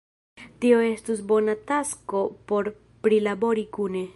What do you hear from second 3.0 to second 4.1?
prilabori kune.